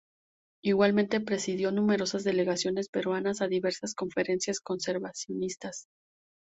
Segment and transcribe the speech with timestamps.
[0.63, 5.85] Igualmente presidio numerosas delegaciones peruanas a diversas conferencias conservacionistas.